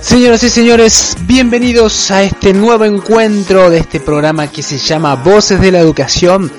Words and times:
Señoras 0.00 0.44
y 0.44 0.50
señores, 0.50 1.16
bienvenidos 1.22 2.10
a 2.12 2.22
este 2.22 2.54
nuevo 2.54 2.84
encuentro 2.84 3.68
de 3.68 3.78
este 3.78 3.98
programa 3.98 4.46
que 4.46 4.62
se 4.62 4.78
llama 4.78 5.16
Voces 5.16 5.60
de 5.60 5.72
la 5.72 5.80
Educación, 5.80 6.52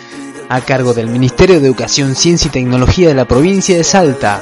a 0.50 0.60
cargo 0.60 0.94
del 0.94 1.08
Ministerio 1.08 1.62
de 1.62 1.68
Educación, 1.68 2.16
Ciencia 2.16 2.50
y 2.50 2.52
Tecnología 2.52 3.08
de 3.08 3.16
la 3.16 3.26
provincia 3.26 3.78
de 3.78 3.86
Salta. 3.86 4.42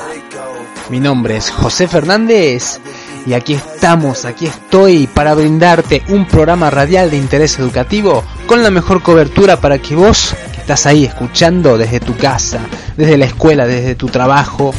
Mi 0.89 0.99
nombre 0.99 1.37
es 1.37 1.51
José 1.51 1.87
Fernández 1.87 2.79
y 3.25 3.33
aquí 3.33 3.53
estamos, 3.55 4.25
aquí 4.25 4.45
estoy 4.45 5.07
para 5.07 5.33
brindarte 5.33 6.03
un 6.09 6.27
programa 6.27 6.69
radial 6.69 7.09
de 7.09 7.17
interés 7.17 7.57
educativo 7.59 8.23
con 8.47 8.61
la 8.63 8.69
mejor 8.71 9.01
cobertura 9.01 9.59
para 9.59 9.79
que 9.79 9.95
vos, 9.95 10.35
que 10.53 10.61
estás 10.61 10.85
ahí 10.85 11.05
escuchando 11.05 11.77
desde 11.77 11.99
tu 11.99 12.15
casa, 12.15 12.59
desde 12.97 13.17
la 13.17 13.25
escuela, 13.25 13.65
desde 13.65 13.95
tu 13.95 14.07
trabajo, 14.07 14.73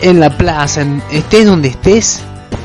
en 0.00 0.20
la 0.20 0.36
plaza, 0.36 0.80
en- 0.82 1.02
estés 1.10 1.44
donde 1.46 1.68
estés, 1.68 2.20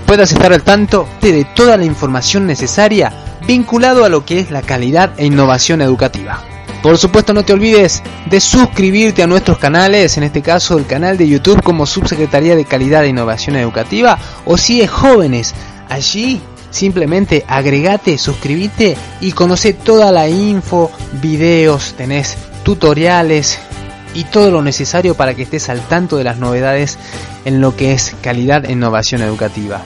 puedas 0.06 0.32
estar 0.32 0.54
al 0.54 0.64
tanto 0.64 1.08
de 1.22 1.46
toda 1.56 1.76
la 1.78 1.86
información 1.86 2.46
necesaria 2.48 3.12
vinculado 3.46 4.06
a 4.06 4.10
lo 4.10 4.24
que 4.26 4.40
es 4.40 4.50
la 4.52 4.62
calidad 4.62 5.12
e 5.18 5.26
innovación 5.26 5.82
educativa. 5.82 6.42
Por 6.86 7.00
supuesto 7.00 7.34
no 7.34 7.44
te 7.44 7.52
olvides 7.52 8.04
de 8.30 8.40
suscribirte 8.40 9.24
a 9.24 9.28
nuestros 9.28 9.58
canales, 9.58 10.18
en 10.18 10.24
este 10.24 10.44
caso 10.44 10.78
el 10.78 10.86
canal 10.86 11.18
de 11.18 11.28
YouTube 11.28 11.64
como 11.64 11.88
Subsecretaría 11.88 12.56
de 12.56 12.66
Calidad 12.66 13.04
e 13.04 13.08
Innovación 13.08 13.56
Educativa 13.56 14.20
o 14.46 14.56
si 14.56 14.82
es 14.82 14.92
jóvenes, 14.92 15.56
allí 15.90 16.40
simplemente 16.70 17.44
agregate, 17.48 18.20
suscríbete 18.20 18.96
y 19.20 19.32
conoce 19.32 19.74
toda 19.74 20.12
la 20.12 20.30
info, 20.30 20.92
videos, 21.14 21.96
tenés 21.98 22.38
tutoriales 22.62 23.58
y 24.14 24.26
todo 24.26 24.52
lo 24.52 24.62
necesario 24.62 25.16
para 25.16 25.34
que 25.34 25.42
estés 25.42 25.70
al 25.70 25.82
tanto 25.88 26.18
de 26.18 26.24
las 26.24 26.38
novedades 26.38 27.00
en 27.46 27.62
lo 27.62 27.76
que 27.76 27.94
es 27.94 28.16
calidad 28.22 28.64
e 28.64 28.74
innovación 28.74 29.24
educativa. 29.24 29.82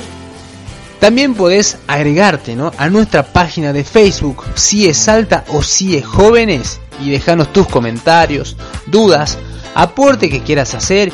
También 1.00 1.34
podés 1.34 1.78
agregarte 1.88 2.56
¿no? 2.56 2.72
a 2.78 2.90
nuestra 2.90 3.24
página 3.24 3.72
de 3.72 3.84
Facebook, 3.84 4.44
si 4.56 4.88
es 4.88 4.98
Salta 4.98 5.46
o 5.48 5.64
si 5.64 5.96
es 5.96 6.06
Jóvenes, 6.06 6.80
y 7.02 7.10
dejarnos 7.10 7.54
tus 7.54 7.68
comentarios, 7.68 8.58
dudas, 8.88 9.38
aporte 9.76 10.30
que 10.30 10.44
quieras 10.44 10.76
hacer, 10.76 11.12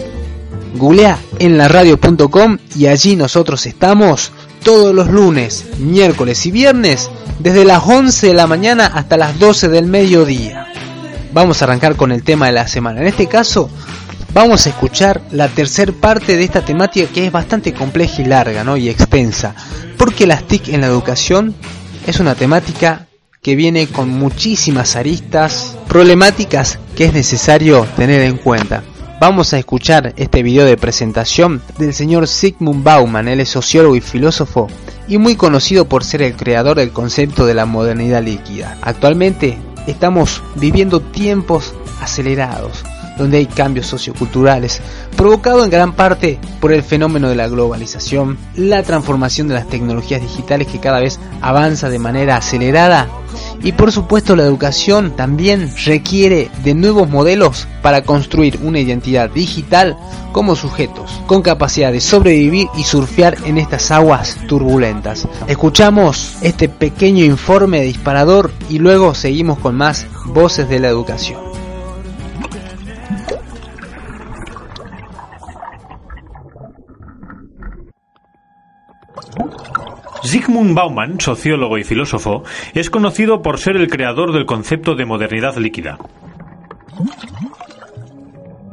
googlea 0.77 1.19
en 1.39 1.59
la 1.59 1.69
radio.com 1.69 2.59
y 2.77 2.87
allí 2.87 3.15
nosotros 3.17 3.67
estamos 3.67 4.33
todos 4.65 4.95
los 4.95 5.09
lunes, 5.09 5.67
miércoles 5.79 6.45
y 6.47 6.51
viernes 6.51 7.11
desde 7.39 7.65
las 7.65 7.83
11 7.85 8.29
de 8.29 8.35
la 8.35 8.47
mañana 8.47 8.87
hasta 8.87 9.17
las 9.17 9.39
12 9.39 9.69
del 9.69 9.87
mediodía. 9.87 10.67
Vamos 11.33 11.61
a 11.61 11.67
arrancar 11.67 11.97
con 11.97 12.11
el 12.11 12.25
tema 12.25 12.47
de 12.47 12.53
la 12.53 12.67
semana. 12.67 13.01
En 13.03 13.07
este 13.07 13.29
caso, 13.29 13.69
vamos 14.33 14.67
a 14.67 14.71
escuchar 14.71 15.21
la 15.31 15.49
tercer 15.49 15.93
parte 15.93 16.37
de 16.37 16.45
esta 16.45 16.65
temática 16.65 17.13
que 17.13 17.27
es 17.27 17.31
bastante 17.33 17.75
compleja 17.75 18.23
y 18.23 18.25
larga 18.25 18.65
¿no? 18.65 18.77
y 18.77 18.89
extensa. 18.89 19.55
Porque 19.99 20.27
las 20.27 20.45
TIC 20.49 20.69
en 20.69 20.81
la 20.81 20.87
educación 20.87 21.55
es 22.07 22.19
una 22.19 22.35
temática 22.35 23.07
que 23.43 23.57
viene 23.57 23.87
con 23.89 24.09
muchísimas 24.09 24.97
aristas, 24.97 25.77
problemáticas 25.87 26.79
que 26.97 27.05
es 27.05 27.13
necesario 27.13 27.87
tener 27.97 28.23
en 28.23 28.39
cuenta. 28.39 28.83
Vamos 29.21 29.53
a 29.53 29.59
escuchar 29.59 30.13
este 30.17 30.43
video 30.43 30.67
de 30.67 30.77
presentación 30.77 31.63
del 31.79 31.95
señor 31.95 32.27
Sigmund 32.27 32.83
Bauman, 32.83 33.29
él 33.29 33.41
es 33.41 33.49
sociólogo 33.49 33.95
y 33.95 34.01
filósofo 34.01 34.67
y 35.07 35.19
muy 35.19 35.37
conocido 35.37 35.85
por 35.89 36.05
ser 36.05 36.21
el 36.23 36.35
creador 36.37 36.79
del 36.79 36.91
concepto 36.91 37.47
de 37.47 37.55
la 37.55 37.65
modernidad 37.65 38.23
líquida. 38.23 38.77
Actualmente 38.83 39.57
estamos 39.87 40.43
viviendo 40.57 41.01
tiempos 41.01 41.75
acelerados, 42.01 42.85
donde 43.17 43.39
hay 43.39 43.47
cambios 43.47 43.87
socioculturales, 43.87 44.83
provocado 45.17 45.63
en 45.63 45.71
gran 45.71 45.93
parte 45.93 46.41
por 46.61 46.73
el 46.73 46.83
fenómeno 46.83 47.29
de 47.29 47.37
la 47.37 47.49
globalización, 47.49 48.37
la 48.57 48.83
transformación 48.83 49.47
de 49.47 49.55
las 49.55 49.69
tecnologías 49.69 50.23
digitales 50.23 50.67
que 50.67 50.81
cada 50.81 50.99
vez 50.99 51.21
avanza 51.41 51.89
de 51.89 52.01
manera 52.01 52.37
acelerada 52.37 53.09
y 53.63 53.73
por 53.73 53.93
supuesto 53.93 54.37
la 54.37 54.45
educación 54.45 55.17
también 55.17 55.73
requiere 55.85 56.51
de 56.63 56.75
nuevos 56.75 57.09
modelos 57.09 57.67
para 57.83 58.03
construir 58.03 58.59
una 58.63 58.81
identidad 58.81 59.31
digital 59.31 59.97
como 60.33 60.57
sujetos, 60.57 61.23
con 61.27 61.43
capacidad 61.43 61.93
de 61.93 62.01
sobrevivir 62.01 62.69
y 62.77 62.85
surfear 62.85 63.37
en 63.45 63.59
estas 63.59 63.91
aguas 63.91 64.37
turbulentas. 64.49 65.29
Escuchamos 65.47 66.37
este 66.43 66.69
pequeño 66.69 67.25
informe 67.25 67.81
de 67.81 67.87
disparador 67.87 68.51
y 68.69 68.79
luego 68.79 69.15
seguimos 69.15 69.59
con 69.59 69.77
más 69.77 70.07
voces 70.27 70.69
de 70.69 70.81
la 70.81 70.89
educación. 70.89 71.64
Zygmunt 80.55 80.77
Bauman, 80.77 81.21
sociólogo 81.21 81.79
y 81.79 81.85
filósofo, 81.85 82.45
es 82.75 82.89
conocido 82.89 83.43
por 83.43 83.59
ser 83.59 83.77
el 83.77 83.89
creador 83.89 84.33
del 84.33 84.47
concepto 84.47 84.95
de 84.95 85.05
modernidad 85.05 85.57
líquida. 85.57 85.99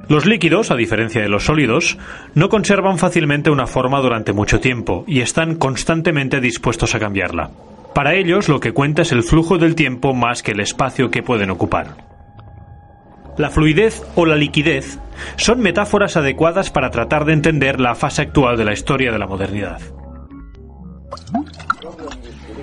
Los 0.08 0.28
líquidos, 0.28 0.70
a 0.70 0.76
diferencia 0.76 1.24
de 1.24 1.30
los 1.30 1.46
sólidos, 1.46 1.98
no 2.36 2.50
conservan 2.50 3.00
fácilmente 3.00 3.50
una 3.50 3.66
forma 3.66 4.00
durante 4.00 4.32
mucho 4.32 4.60
tiempo 4.60 5.06
y 5.08 5.22
están 5.22 5.56
constantemente 5.56 6.40
dispuestos 6.40 6.94
a 6.94 7.00
cambiarla. 7.00 7.50
Para 7.96 8.14
ellos 8.14 8.48
lo 8.48 8.60
que 8.60 8.74
cuenta 8.74 9.02
es 9.02 9.12
el 9.12 9.24
flujo 9.24 9.58
del 9.58 9.74
tiempo 9.74 10.14
más 10.14 10.44
que 10.44 10.52
el 10.52 10.60
espacio 10.60 11.10
que 11.10 11.24
pueden 11.24 11.50
ocupar. 11.50 11.96
La 13.38 13.50
fluidez 13.50 14.04
o 14.14 14.28
la 14.28 14.36
liquidez 14.36 15.00
son 15.36 15.62
metáforas 15.62 16.16
adecuadas 16.16 16.70
para 16.70 16.92
tratar 16.92 17.26
de 17.26 17.34
entender 17.34 17.80
la 17.80 17.96
fase 17.96 18.22
actual 18.22 18.56
de 18.56 18.66
la 18.66 18.74
historia 18.74 19.12
de 19.12 19.18
la 19.18 19.26
modernidad. 19.26 19.82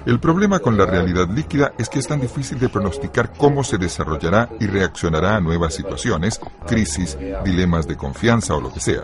El 0.07 0.21
problema 0.21 0.59
con 0.61 0.77
la 0.77 0.87
realidad 0.87 1.29
líquida 1.29 1.73
es 1.79 1.89
que 1.89 1.99
es 1.99 2.07
tan 2.07 2.21
difícil 2.21 2.59
de 2.59 2.69
pronosticar 2.69 3.33
cómo 3.37 3.63
se 3.63 3.79
desarrollará 3.79 4.49
y 4.59 4.67
reaccionará 4.67 5.37
a 5.37 5.41
nuevas 5.41 5.75
situaciones, 5.75 6.41
crisis, 6.67 7.19
dilemas 7.45 7.87
de 7.87 7.97
confianza 7.97 8.55
o 8.55 8.61
lo 8.61 8.73
que 8.73 8.81
sea. 8.81 9.03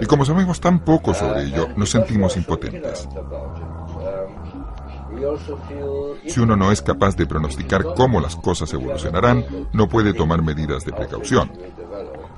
Y 0.00 0.06
como 0.06 0.24
sabemos 0.24 0.60
tan 0.60 0.80
poco 0.80 1.14
sobre 1.14 1.44
ello, 1.44 1.68
nos 1.76 1.90
sentimos 1.90 2.36
impotentes. 2.36 3.08
Si 6.26 6.40
uno 6.40 6.56
no 6.56 6.72
es 6.72 6.82
capaz 6.82 7.16
de 7.16 7.26
pronosticar 7.26 7.84
cómo 7.96 8.20
las 8.20 8.36
cosas 8.36 8.72
evolucionarán, 8.72 9.44
no 9.72 9.88
puede 9.88 10.14
tomar 10.14 10.42
medidas 10.42 10.84
de 10.84 10.92
precaución. 10.92 11.50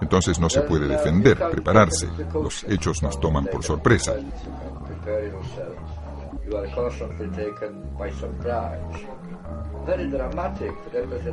Entonces 0.02 0.40
no 0.40 0.50
se 0.50 0.62
puede 0.62 0.88
defender, 0.88 1.38
prepararse. 1.50 2.08
Los 2.34 2.64
hechos 2.64 3.02
nos 3.02 3.20
toman 3.20 3.46
por 3.46 3.62
sorpresa. 3.62 4.16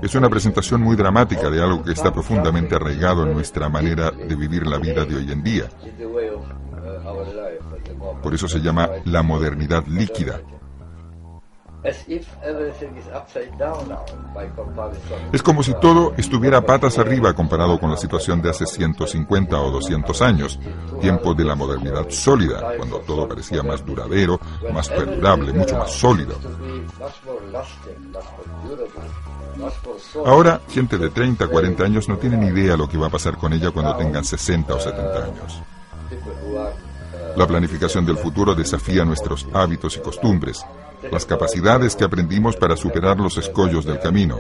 Es 0.02 0.16
una 0.16 0.30
presentación 0.30 0.82
muy 0.82 0.96
dramática 0.96 1.50
de 1.50 1.62
algo 1.62 1.84
que 1.84 1.94
está 1.94 2.14
profundamente 2.14 2.76
arraigado 2.76 3.24
en 3.24 3.34
nuestra 3.34 3.70
manera 3.70 4.12
de 4.12 4.36
vivir 4.36 4.68
la 4.68 4.78
vida 4.78 5.04
de 5.04 5.16
hoy 5.16 5.32
en 5.32 5.44
día. 5.44 5.66
Por 8.22 8.34
eso 8.36 8.48
se 8.48 8.60
llama 8.60 8.88
la 9.06 9.24
modernidad 9.24 9.86
líquida. 9.88 10.42
Es 15.32 15.42
como 15.42 15.64
si 15.64 15.74
todo 15.76 16.14
estuviera 16.18 16.66
patas 16.66 16.98
arriba 17.00 17.34
comparado 17.34 17.80
con 17.80 17.90
la 17.90 17.98
situación 17.98 18.42
de 18.42 18.50
hace 18.50 18.66
150 18.66 19.60
o 19.60 19.72
200 19.72 20.22
años, 20.22 20.60
tiempo 21.00 21.34
de 21.34 21.46
la 21.46 21.56
modernidad 21.56 22.10
sólida, 22.10 22.74
cuando 22.76 23.00
todo 23.00 23.28
parecía 23.28 23.64
más 23.64 23.86
duradero, 23.86 24.40
más 24.74 24.90
perdurable, 24.90 25.54
mucho 25.54 25.78
más 25.78 25.92
sólido. 25.92 26.36
Ahora, 30.26 30.62
gente 30.70 30.98
de 30.98 31.10
30, 31.10 31.48
40 31.48 31.84
años 31.84 32.10
no 32.10 32.18
tiene 32.18 32.38
ni 32.38 32.48
idea 32.48 32.76
lo 32.76 32.90
que 32.90 32.98
va 32.98 33.08
a 33.08 33.12
pasar 33.12 33.38
con 33.38 33.54
ella 33.54 33.72
cuando 33.72 33.96
tengan 33.96 34.24
60 34.24 34.74
o 34.74 34.80
70 34.80 35.24
años. 35.24 35.62
La 37.36 37.48
planificación 37.48 38.06
del 38.06 38.18
futuro 38.18 38.56
desafía 38.56 39.06
nuestros 39.06 39.48
hábitos 39.54 39.98
y 39.98 40.02
costumbres, 40.02 40.66
las 41.12 41.26
capacidades 41.26 41.96
que 41.96 42.04
aprendimos 42.04 42.56
para 42.56 42.76
superar 42.76 43.18
los 43.18 43.38
escollos 43.38 43.86
del 43.86 44.00
camino. 44.00 44.38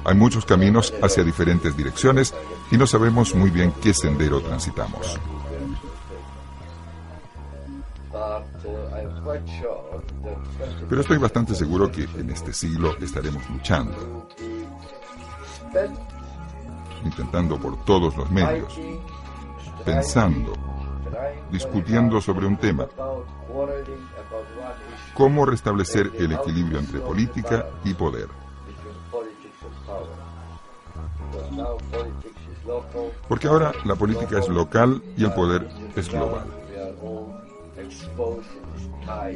Hay 0.03 0.15
muchos 0.15 0.45
caminos 0.45 0.93
hacia 1.01 1.23
diferentes 1.23 1.75
direcciones 1.75 2.33
y 2.71 2.77
no 2.77 2.87
sabemos 2.87 3.35
muy 3.35 3.49
bien 3.49 3.73
qué 3.81 3.93
sendero 3.93 4.41
transitamos. 4.41 5.19
but 8.15 8.47
uh, 8.65 8.95
I'm 8.95 9.11
quite 9.23 9.45
sure 9.59 9.83
that 9.83 9.83
20 9.83 9.84
Pero 10.89 11.01
estoy 11.01 11.17
bastante 11.17 11.55
seguro 11.55 11.91
que 11.91 12.03
en 12.03 12.29
este 12.29 12.53
siglo 12.53 12.95
estaremos 12.99 13.47
luchando, 13.49 14.27
intentando 17.03 17.59
por 17.59 17.83
todos 17.85 18.15
los 18.15 18.29
medios, 18.31 18.79
pensando, 19.83 20.53
discutiendo 21.51 22.21
sobre 22.21 22.47
un 22.47 22.57
tema, 22.57 22.87
cómo 25.13 25.45
restablecer 25.45 26.11
el 26.17 26.31
equilibrio 26.31 26.79
entre 26.79 26.99
política 26.99 27.67
y 27.83 27.93
poder. 27.93 28.27
Porque 33.27 33.47
ahora 33.47 33.71
la 33.85 33.95
política 33.95 34.39
es 34.39 34.49
local 34.49 35.01
y 35.17 35.23
el 35.23 35.33
poder 35.33 35.67
es 35.95 36.09
global. 36.09 36.45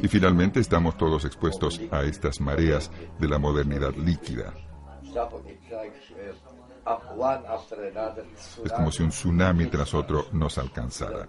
Y 0.02 0.08
finalmente 0.08 0.60
estamos 0.60 0.96
todos 0.96 1.24
expuestos 1.24 1.80
a 1.90 2.02
estas 2.02 2.40
mareas 2.40 2.90
de 3.18 3.28
la 3.28 3.38
modernidad 3.38 3.94
líquida. 3.94 4.52
Es 8.64 8.72
como 8.72 8.90
si 8.90 9.02
un 9.02 9.10
tsunami 9.10 9.66
tras 9.66 9.94
otro 9.94 10.26
nos 10.32 10.58
alcanzara. 10.58 11.28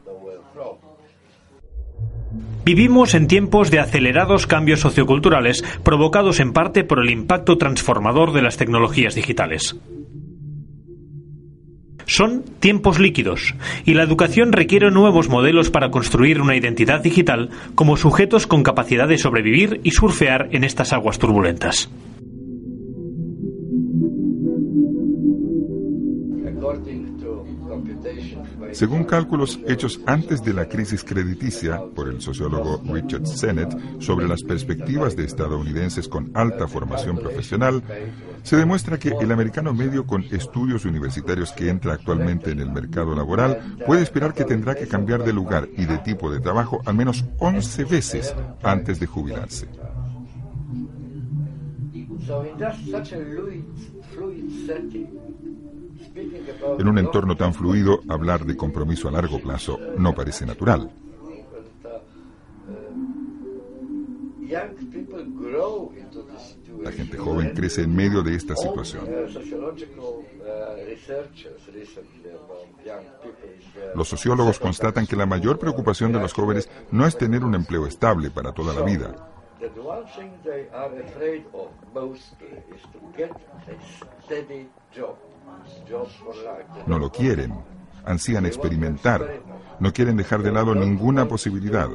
Vivimos 2.64 3.14
en 3.16 3.28
tiempos 3.28 3.72
de 3.72 3.80
acelerados 3.80 4.48
cambios 4.48 4.80
socioculturales 4.80 5.64
provocados 5.84 6.40
en 6.40 6.54
parte 6.54 6.84
por 6.84 7.00
el 7.00 7.10
impacto 7.10 7.58
transformador 7.58 8.32
de 8.34 8.42
las 8.42 8.58
tecnologías 8.58 9.16
digitales. 9.16 9.76
Son 12.06 12.44
tiempos 12.60 13.00
líquidos 13.00 13.56
y 13.86 13.94
la 13.94 14.04
educación 14.04 14.52
requiere 14.52 14.92
nuevos 14.92 15.30
modelos 15.30 15.70
para 15.70 15.92
construir 15.92 16.42
una 16.42 16.56
identidad 16.56 17.02
digital 17.02 17.50
como 17.76 17.98
sujetos 17.98 18.48
con 18.48 18.64
capacidad 18.64 19.08
de 19.08 19.18
sobrevivir 19.18 19.82
y 19.84 19.92
surfear 19.92 20.50
en 20.52 20.64
estas 20.64 20.94
aguas 20.94 21.20
turbulentas. 21.20 21.90
Según 28.82 29.04
cálculos 29.04 29.60
hechos 29.68 30.02
antes 30.08 30.44
de 30.44 30.56
la 30.56 30.68
crisis 30.68 31.04
crediticia 31.04 31.80
por 31.96 32.10
el 32.10 32.20
sociólogo 32.20 32.82
Richard 32.92 33.28
Sennett 33.28 34.02
sobre 34.02 34.28
las 34.28 34.42
perspectivas 34.42 35.16
de 35.16 35.24
estadounidenses 35.24 36.08
con 36.08 36.32
alta 36.34 36.68
formación 36.68 37.20
profesional, 37.20 37.84
se 38.42 38.58
demuestra 38.58 38.98
que 38.98 39.10
el 39.10 39.32
americano 39.32 39.72
medio 39.72 40.08
con 40.08 40.24
estudios 40.24 40.84
universitarios 40.86 41.52
que 41.52 41.70
entra 41.70 41.94
actualmente 41.94 42.50
en 42.50 42.60
el 42.60 42.72
mercado 42.72 43.14
laboral 43.14 43.78
puede 43.86 44.02
esperar 44.02 44.34
que 44.34 44.46
tendrá 44.46 44.74
que 44.74 44.88
cambiar 44.88 45.24
de 45.24 45.34
lugar 45.34 45.70
y 45.78 45.86
de 45.86 46.00
tipo 46.00 46.32
de 46.32 46.40
trabajo 46.40 46.82
al 46.84 46.96
menos 46.96 47.24
11 47.38 47.84
veces 47.84 48.34
antes 48.64 49.00
de 49.00 49.06
jubilarse. 49.06 49.68
En 56.80 56.88
un 56.88 56.98
entorno 56.98 57.36
tan 57.36 57.54
fluido, 57.54 58.02
hablar 58.10 58.46
de 58.46 58.58
compromiso 58.58 59.08
a 59.08 59.12
largo 59.12 59.40
plazo 59.40 59.80
no 59.98 60.14
parece 60.14 60.46
natural. 60.46 60.92
La 66.84 66.92
gente 66.92 67.18
joven 67.18 67.54
crece 67.56 67.84
en 67.84 67.96
medio 67.96 68.22
de 68.22 68.36
esta 68.36 68.56
situación. 68.56 69.08
Los 73.96 74.08
sociólogos 74.10 74.60
constatan 74.60 75.08
que 75.08 75.16
la 75.16 75.26
mayor 75.26 75.58
preocupación 75.58 76.12
de 76.12 76.20
los 76.20 76.34
jóvenes 76.34 76.70
no 76.92 77.08
es 77.08 77.18
tener 77.18 77.44
un 77.44 77.56
empleo 77.56 77.88
estable 77.88 78.30
para 78.30 78.52
toda 78.52 78.74
la 78.74 78.82
vida, 78.82 79.31
that 79.62 79.78
one 79.78 80.06
thing 80.16 80.32
they 80.44 80.68
are 80.74 80.92
afraid 81.00 81.46
of 81.54 81.70
mostly 81.94 82.48
is 82.74 82.82
to 82.92 83.00
get 83.16 83.32
a 83.32 84.24
steady 84.24 84.68
job, 84.94 85.16
job 85.88 86.08
for 86.20 86.34
life. 86.36 86.66
no 86.88 86.98
lo 86.98 87.12
quieren, 87.12 87.54
ansían 88.06 88.46
experimentar, 88.46 89.42
no 89.80 89.94
quieren 89.94 90.18
dejar 90.18 90.42
de 90.42 90.52
lado 90.52 90.74
ninguna 90.74 91.28
posibilidad, 91.28 91.88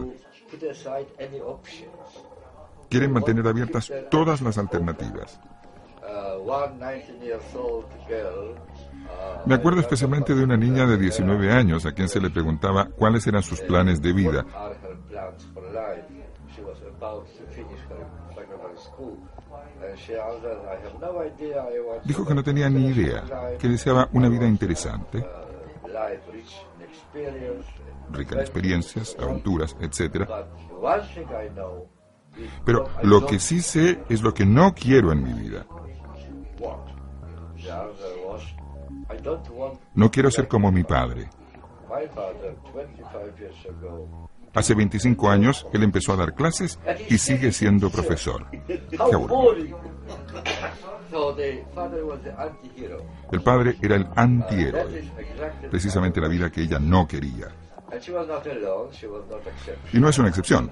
quieren 2.88 3.12
mantener 3.12 3.46
abiertas 3.46 3.92
todas 4.10 4.40
las 4.40 4.58
alternativas. 4.58 5.40
Uh, 6.02 6.38
one 6.48 6.78
19 6.78 7.20
years 7.20 7.42
old 7.56 7.86
girl. 8.08 8.54
Uh, 8.54 9.48
Me 9.48 9.56
acuerdo 9.56 9.80
especialmente 9.80 10.34
de 10.36 10.44
una 10.44 10.56
niña 10.56 10.86
de 10.86 10.96
19 10.96 11.50
años 11.50 11.84
a 11.84 11.92
quien 11.92 12.08
se 12.08 12.20
le 12.20 12.30
preguntaba 12.30 12.86
cuáles 12.96 13.26
eran 13.26 13.42
sus 13.42 13.60
planes 13.60 14.00
de 14.00 14.12
vida 14.12 14.46
Dijo 22.04 22.22
to 22.22 22.28
que 22.28 22.34
no 22.34 22.42
tenía 22.42 22.68
ni 22.68 22.86
idea, 22.86 23.24
que 23.58 23.68
deseaba 23.68 24.08
una 24.12 24.28
vida 24.28 24.46
interesante, 24.46 25.18
uh, 25.18 25.24
rica 28.12 28.34
en 28.34 28.40
experiencias, 28.40 29.16
aventuras, 29.18 29.76
etc. 29.80 30.28
Pero 32.64 32.88
lo 33.02 33.26
que 33.26 33.38
sí 33.38 33.60
sé 33.60 34.02
es 34.08 34.22
lo 34.22 34.34
que 34.34 34.44
no 34.44 34.74
quiero 34.74 35.12
en 35.12 35.22
mi 35.22 35.32
vida. 35.32 35.66
No 39.94 40.10
quiero 40.10 40.30
ser 40.30 40.48
como 40.48 40.70
mi 40.70 40.84
padre. 40.84 41.28
My 44.56 44.62
father 44.62 44.64
25 44.64 44.64
years 44.64 44.64
ago. 44.64 44.64
Hace 44.64 44.74
25 44.74 45.30
años 45.30 45.66
él 45.72 45.82
empezó 45.82 46.12
a 46.12 46.16
dar 46.16 46.34
clases 46.34 46.78
y 47.08 47.18
sigue 47.18 47.52
siendo 47.52 47.90
profesor. 47.90 48.46
El 53.32 53.42
padre 53.42 53.76
era 53.82 53.96
el 53.96 54.06
antihéroe, 54.16 55.10
precisamente 55.70 56.20
la 56.20 56.28
vida 56.28 56.50
que 56.50 56.62
ella 56.62 56.78
no 56.78 57.06
quería. 57.06 57.48
Y 59.92 59.98
no 59.98 60.08
es 60.08 60.18
una 60.18 60.28
excepción. 60.28 60.70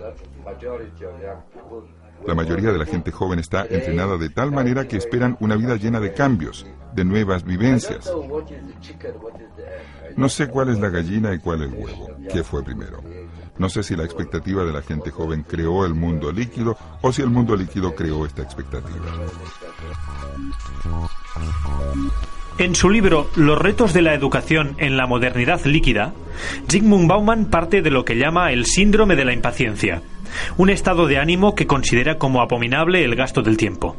La 2.26 2.34
mayoría 2.34 2.72
de 2.72 2.78
la 2.78 2.86
gente 2.86 3.10
joven 3.10 3.38
está 3.38 3.66
entrenada 3.68 4.16
de 4.16 4.30
tal 4.30 4.50
manera 4.50 4.88
que 4.88 4.96
esperan 4.96 5.36
una 5.40 5.56
vida 5.56 5.76
llena 5.76 6.00
de 6.00 6.14
cambios, 6.14 6.66
de 6.94 7.04
nuevas 7.04 7.44
vivencias. 7.44 8.10
No 10.16 10.28
sé 10.28 10.48
cuál 10.48 10.70
es 10.70 10.78
la 10.78 10.88
gallina 10.88 11.34
y 11.34 11.38
cuál 11.38 11.62
el 11.62 11.72
huevo, 11.72 12.08
qué 12.32 12.42
fue 12.42 12.62
primero. 12.62 13.02
No 13.58 13.68
sé 13.68 13.82
si 13.82 13.94
la 13.94 14.04
expectativa 14.04 14.64
de 14.64 14.72
la 14.72 14.82
gente 14.82 15.10
joven 15.10 15.44
creó 15.46 15.84
el 15.84 15.94
mundo 15.94 16.32
líquido 16.32 16.76
o 17.02 17.12
si 17.12 17.22
el 17.22 17.30
mundo 17.30 17.56
líquido 17.56 17.94
creó 17.94 18.24
esta 18.24 18.42
expectativa. 18.42 19.04
En 22.58 22.74
su 22.76 22.88
libro 22.88 23.28
Los 23.34 23.58
retos 23.58 23.92
de 23.92 24.02
la 24.02 24.14
educación 24.14 24.76
en 24.78 24.96
la 24.96 25.06
modernidad 25.06 25.64
líquida, 25.64 26.14
Zygmunt 26.70 27.08
Bauman 27.08 27.46
parte 27.46 27.82
de 27.82 27.90
lo 27.90 28.04
que 28.04 28.16
llama 28.16 28.52
el 28.52 28.66
síndrome 28.66 29.16
de 29.16 29.24
la 29.24 29.32
impaciencia, 29.32 30.02
un 30.56 30.70
estado 30.70 31.06
de 31.06 31.18
ánimo 31.18 31.54
que 31.54 31.66
considera 31.66 32.18
como 32.18 32.40
abominable 32.40 33.04
el 33.04 33.14
gasto 33.14 33.42
del 33.42 33.56
tiempo. 33.56 33.96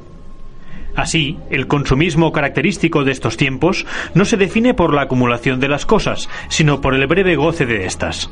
Así, 0.95 1.37
el 1.49 1.67
consumismo 1.67 2.31
característico 2.31 3.03
de 3.03 3.11
estos 3.11 3.35
tiempos 3.35 3.85
no 4.13 4.23
se 4.23 4.37
define 4.37 4.73
por 4.73 4.93
la 4.93 5.03
acumulación 5.03 5.59
de 5.59 5.67
las 5.67 5.85
cosas, 5.85 6.29
sino 6.47 6.79
por 6.79 6.95
el 6.95 7.05
breve 7.07 7.35
goce 7.35 7.65
de 7.65 7.85
estas. 7.85 8.29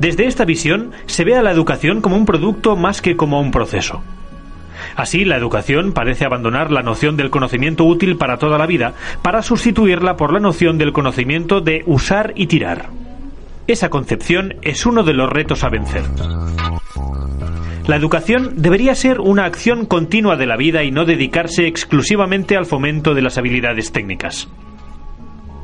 Desde 0.00 0.26
esta 0.26 0.44
visión 0.44 0.90
se 1.06 1.24
ve 1.24 1.36
a 1.36 1.42
la 1.42 1.52
educación 1.52 2.00
como 2.00 2.16
un 2.16 2.26
producto 2.26 2.74
más 2.74 3.00
que 3.00 3.16
como 3.16 3.40
un 3.40 3.52
proceso. 3.52 4.02
Así, 4.96 5.24
la 5.24 5.36
educación 5.36 5.92
parece 5.92 6.24
abandonar 6.24 6.72
la 6.72 6.82
noción 6.82 7.16
del 7.16 7.30
conocimiento 7.30 7.84
útil 7.84 8.16
para 8.16 8.38
toda 8.38 8.58
la 8.58 8.66
vida 8.66 8.94
para 9.22 9.42
sustituirla 9.42 10.16
por 10.16 10.32
la 10.32 10.40
noción 10.40 10.78
del 10.78 10.92
conocimiento 10.92 11.60
de 11.60 11.84
usar 11.86 12.32
y 12.34 12.48
tirar. 12.48 12.88
Esa 13.66 13.88
concepción 13.88 14.56
es 14.60 14.84
uno 14.84 15.04
de 15.04 15.14
los 15.14 15.30
retos 15.30 15.64
a 15.64 15.70
vencer. 15.70 16.02
La 17.86 17.96
educación 17.96 18.54
debería 18.56 18.94
ser 18.94 19.20
una 19.20 19.46
acción 19.46 19.86
continua 19.86 20.36
de 20.36 20.46
la 20.46 20.56
vida 20.56 20.84
y 20.84 20.90
no 20.90 21.06
dedicarse 21.06 21.66
exclusivamente 21.66 22.56
al 22.56 22.66
fomento 22.66 23.14
de 23.14 23.22
las 23.22 23.38
habilidades 23.38 23.90
técnicas. 23.90 24.48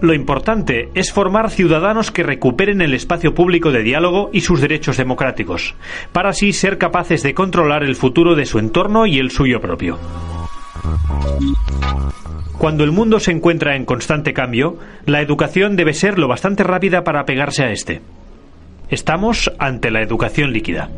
Lo 0.01 0.15
importante 0.15 0.89
es 0.95 1.13
formar 1.13 1.51
ciudadanos 1.51 2.11
que 2.11 2.23
recuperen 2.23 2.81
el 2.81 2.95
espacio 2.95 3.35
público 3.35 3.71
de 3.71 3.83
diálogo 3.83 4.31
y 4.33 4.41
sus 4.41 4.63
derechos 4.63 4.97
democráticos, 4.97 5.75
para 6.13 6.31
así 6.31 6.55
ser 6.55 6.79
capaces 6.79 7.23
de 7.23 7.35
controlar 7.35 7.85
el 7.85 7.97
futuro 7.97 8.35
de 8.35 8.47
su 8.47 8.59
entorno 8.59 9.07
y 9.07 9.19
el 9.19 9.31
suyo 9.31 9.61
propio. 9.61 9.99
Cuando 12.59 12.85
el 12.85 12.93
mundo 12.93 13.21
se 13.21 13.31
encuentra 13.31 13.75
en 13.75 13.87
constante 13.87 14.35
cambio, 14.35 14.77
la 15.07 15.23
educación 15.23 15.77
debe 15.77 15.95
ser 15.95 16.19
lo 16.19 16.29
bastante 16.29 16.63
rápida 16.63 17.05
para 17.05 17.25
pegarse 17.25 17.65
a 17.65 17.71
este. 17.71 18.03
Estamos 18.91 19.51
ante 19.59 19.91
la 19.91 20.03
educación 20.03 20.53
líquida. 20.53 20.91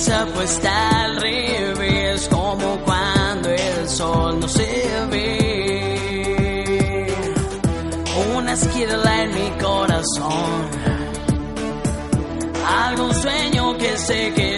Sonrisa 0.00 0.26
puesta 0.34 1.04
al 1.04 1.16
revés, 1.20 2.28
como 2.28 2.78
cuando 2.84 3.50
el 3.50 3.88
sol 3.88 4.40
no 4.40 4.48
se 4.48 5.06
ve. 5.10 7.06
Una 8.36 8.52
esquirla 8.52 9.22
en 9.22 9.34
mi 9.34 9.50
corazón. 9.60 10.70
Algún 12.66 13.14
sueño 13.14 13.76
que 13.78 13.96
sé 13.98 14.32
que 14.34 14.49